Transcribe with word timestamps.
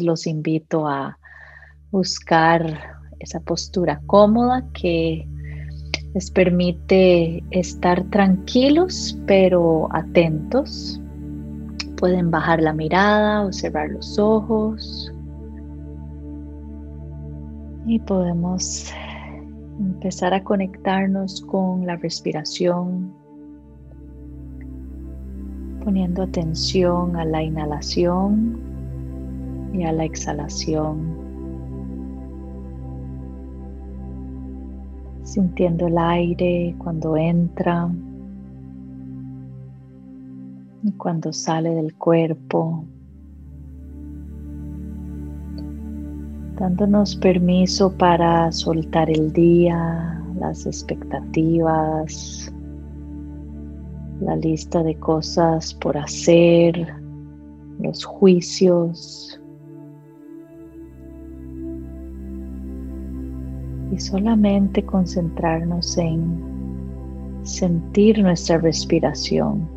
los 0.00 0.26
invito 0.26 0.88
a 0.88 1.18
buscar 1.90 2.98
esa 3.18 3.40
postura 3.40 4.00
cómoda 4.06 4.64
que 4.72 5.28
les 6.14 6.30
permite 6.30 7.44
estar 7.50 8.02
tranquilos 8.04 9.18
pero 9.26 9.88
atentos. 9.92 10.98
Pueden 11.98 12.30
bajar 12.30 12.62
la 12.62 12.72
mirada 12.72 13.42
o 13.42 13.52
cerrar 13.52 13.90
los 13.90 14.18
ojos. 14.18 15.12
Y 17.86 17.98
podemos 17.98 18.90
empezar 19.78 20.32
a 20.32 20.42
conectarnos 20.42 21.42
con 21.42 21.84
la 21.84 21.96
respiración, 21.96 23.12
poniendo 25.84 26.22
atención 26.22 27.14
a 27.16 27.26
la 27.26 27.42
inhalación 27.42 28.71
y 29.72 29.84
a 29.84 29.92
la 29.92 30.04
exhalación. 30.04 31.32
sintiendo 35.32 35.86
el 35.86 35.96
aire 35.96 36.74
cuando 36.76 37.16
entra 37.16 37.90
y 40.82 40.92
cuando 40.92 41.32
sale 41.32 41.70
del 41.70 41.94
cuerpo, 41.94 42.84
dándonos 46.58 47.16
permiso 47.16 47.96
para 47.96 48.52
soltar 48.52 49.08
el 49.08 49.32
día, 49.32 50.22
las 50.38 50.66
expectativas, 50.66 52.52
la 54.20 54.36
lista 54.36 54.82
de 54.82 54.98
cosas 54.98 55.72
por 55.72 55.96
hacer, 55.96 56.94
los 57.78 58.04
juicios, 58.04 59.41
y 63.92 64.00
solamente 64.00 64.82
concentrarnos 64.84 65.98
en 65.98 67.42
sentir 67.42 68.20
nuestra 68.22 68.56
respiración. 68.56 69.68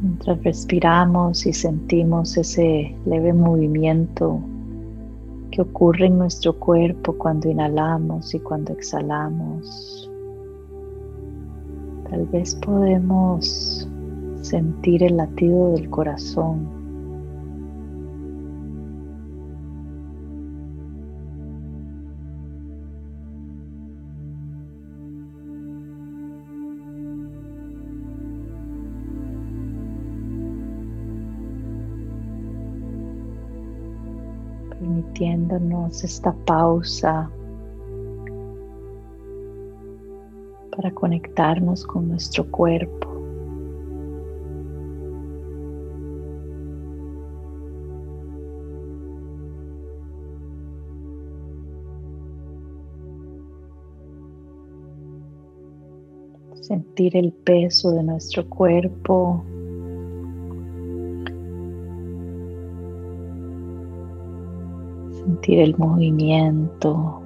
Mientras 0.00 0.44
respiramos 0.44 1.44
y 1.44 1.52
sentimos 1.52 2.36
ese 2.36 2.94
leve 3.04 3.32
movimiento 3.32 4.40
que 5.54 5.62
ocurre 5.62 6.06
en 6.06 6.18
nuestro 6.18 6.58
cuerpo 6.58 7.16
cuando 7.16 7.48
inhalamos 7.48 8.34
y 8.34 8.40
cuando 8.40 8.72
exhalamos. 8.72 10.10
Tal 12.10 12.26
vez 12.26 12.56
podemos 12.56 13.88
sentir 14.42 15.04
el 15.04 15.16
latido 15.16 15.72
del 15.72 15.88
corazón. 15.90 16.83
Permitiéndonos 35.14 36.02
esta 36.02 36.32
pausa 36.44 37.30
para 40.74 40.90
conectarnos 40.92 41.86
con 41.86 42.08
nuestro 42.08 42.50
cuerpo. 42.50 43.10
Sentir 56.60 57.16
el 57.16 57.32
peso 57.32 57.92
de 57.92 58.02
nuestro 58.02 58.48
cuerpo. 58.48 59.44
El 65.46 65.76
movimiento. 65.76 67.20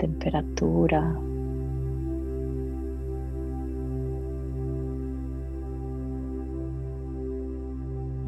temperatura. 0.00 1.14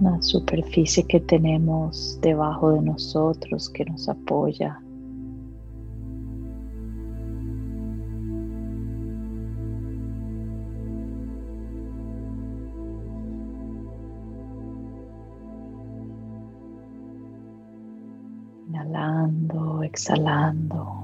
La 0.01 0.21
superficie 0.21 1.05
que 1.05 1.21
tenemos 1.21 2.19
debajo 2.21 2.73
de 2.73 2.83
nosotros 2.83 3.71
que 3.71 3.85
nos 3.87 4.09
apoya. 4.09 4.82
Inhalando, 18.73 19.83
exhalando. 19.83 21.03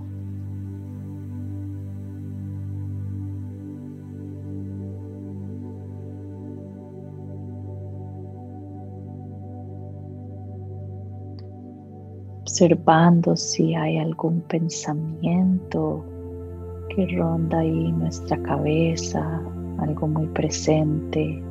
observando 12.41 13.37
si 13.37 13.75
hay 13.75 13.99
algún 13.99 14.41
pensamiento 14.41 16.03
que 16.89 17.06
ronda 17.15 17.59
ahí 17.59 17.93
nuestra 17.93 18.43
cabeza, 18.43 19.43
algo 19.79 20.09
muy 20.09 20.27
presente. 20.29 21.43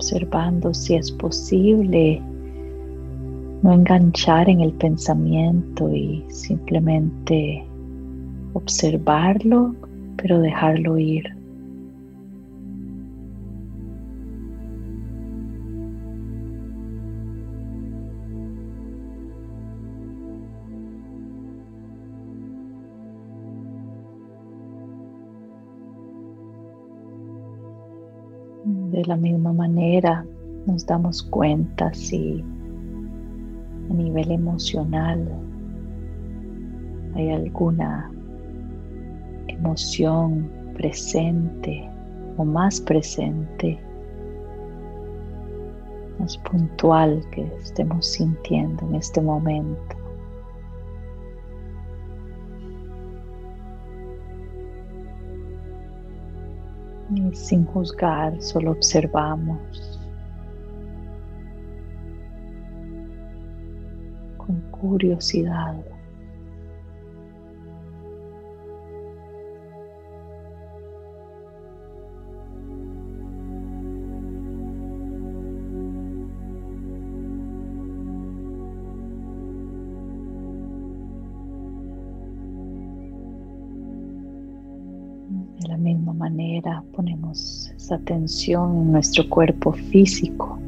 Observando 0.00 0.72
si 0.72 0.94
es 0.94 1.12
posible 1.12 2.22
no 3.62 3.74
enganchar 3.74 4.48
en 4.48 4.62
el 4.62 4.72
pensamiento 4.72 5.94
y 5.94 6.24
simplemente 6.30 7.62
observarlo, 8.54 9.74
pero 10.16 10.40
dejarlo 10.40 10.96
ir. 10.96 11.24
De 28.90 29.04
la 29.04 29.16
misma 29.16 29.52
manera 29.52 30.26
nos 30.66 30.84
damos 30.84 31.22
cuenta 31.22 31.94
si 31.94 32.44
a 33.88 33.92
nivel 33.92 34.32
emocional 34.32 35.28
hay 37.14 37.30
alguna 37.30 38.10
emoción 39.46 40.50
presente 40.74 41.88
o 42.36 42.44
más 42.44 42.80
presente, 42.80 43.78
más 46.18 46.36
puntual 46.38 47.24
que 47.30 47.42
estemos 47.62 48.04
sintiendo 48.04 48.84
en 48.88 48.96
este 48.96 49.20
momento. 49.20 49.99
Y 57.12 57.34
sin 57.34 57.64
juzgar, 57.64 58.40
solo 58.40 58.70
observamos 58.70 59.58
con 64.36 64.60
curiosidad. 64.70 65.76
De 85.60 85.68
la 85.68 85.76
misma 85.76 86.14
manera 86.14 86.82
ponemos 86.96 87.70
esa 87.76 87.96
atención 87.96 88.78
en 88.78 88.92
nuestro 88.92 89.28
cuerpo 89.28 89.72
físico. 89.72 90.58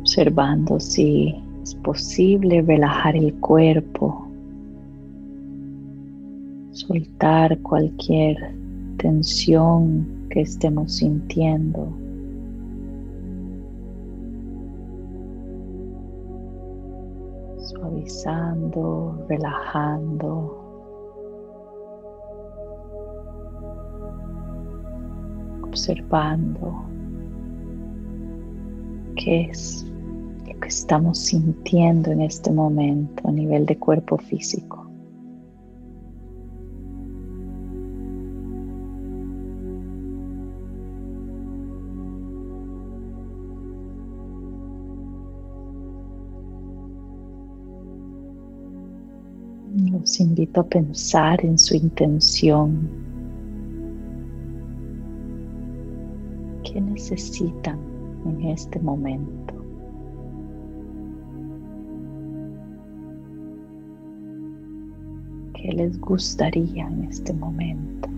Observando 0.00 0.80
si 0.80 1.34
es 1.62 1.74
posible 1.74 2.62
relajar 2.62 3.16
el 3.16 3.34
cuerpo, 3.34 4.26
soltar 6.70 7.58
cualquier 7.58 8.54
tensión 8.96 10.26
que 10.30 10.40
estemos 10.40 10.96
sintiendo. 10.96 11.92
Suavizando, 18.06 19.26
relajando. 19.28 20.56
Observando 25.62 26.84
qué 29.16 29.42
es 29.42 29.86
lo 30.46 30.60
que 30.60 30.68
estamos 30.68 31.18
sintiendo 31.18 32.10
en 32.10 32.22
este 32.22 32.50
momento 32.50 33.28
a 33.28 33.32
nivel 33.32 33.66
de 33.66 33.78
cuerpo 33.78 34.18
físico. 34.18 34.79
Los 49.88 50.20
invito 50.20 50.60
a 50.60 50.64
pensar 50.68 51.42
en 51.42 51.56
su 51.56 51.74
intención. 51.74 52.86
¿Qué 56.62 56.80
necesitan 56.80 57.78
en 58.26 58.42
este 58.48 58.78
momento? 58.80 59.54
¿Qué 65.54 65.72
les 65.72 65.98
gustaría 65.98 66.86
en 66.86 67.04
este 67.04 67.32
momento? 67.32 68.08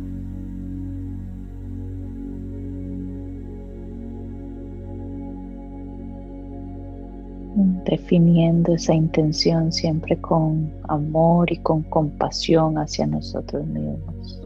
Definiendo 7.84 8.74
esa 8.74 8.94
intención 8.94 9.72
siempre 9.72 10.16
con 10.20 10.72
amor 10.88 11.50
y 11.52 11.56
con 11.58 11.82
compasión 11.84 12.78
hacia 12.78 13.06
nosotros 13.06 13.66
mismos. 13.66 14.40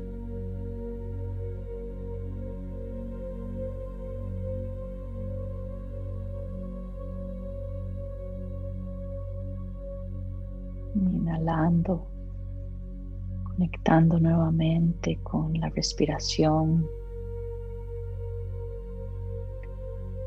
Inhalando, 10.95 12.07
conectando 13.45 14.19
nuevamente 14.19 15.19
con 15.23 15.53
la 15.61 15.69
respiración. 15.69 16.87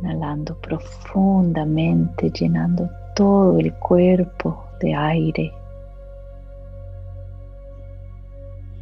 Inhalando 0.02 0.56
profundamente, 0.62 2.30
llenando 2.30 2.90
todo 3.20 3.60
el 3.60 3.74
cuerpo 3.74 4.64
de 4.80 4.96
aire. 4.96 5.52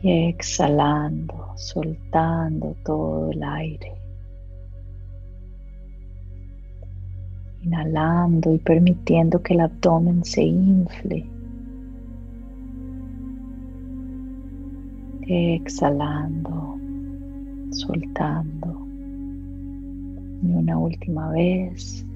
Y 0.03 0.27
exhalando, 0.27 1.53
soltando 1.55 2.75
todo 2.85 3.31
el 3.31 3.41
aire. 3.41 3.93
Inhalando 7.63 8.53
y 8.53 8.59
permitiendo 8.59 9.41
que 9.41 9.55
el 9.55 9.61
abdomen 9.61 10.23
se 10.23 10.43
infle. 10.43 11.27
Exhalando, 15.25 16.77
soltando. 17.71 18.85
Y 20.43 20.51
una 20.51 20.77
última 20.77 21.31
vez, 21.31 22.06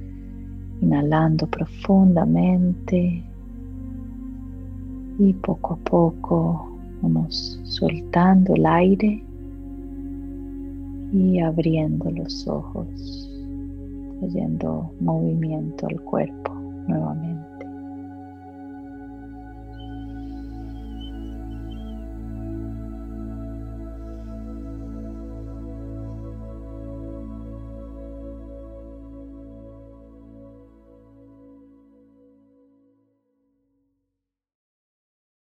inhalando 0.81 1.47
profundamente 1.47 3.23
y 5.19 5.33
poco 5.33 5.75
a 5.75 5.77
poco 5.77 6.77
vamos 7.01 7.59
soltando 7.63 8.55
el 8.55 8.65
aire 8.65 9.23
y 11.13 11.39
abriendo 11.39 12.09
los 12.11 12.47
ojos, 12.47 13.29
trayendo 14.19 14.91
movimiento 14.99 15.87
al 15.87 16.01
cuerpo 16.01 16.53
nuevamente. 16.87 17.30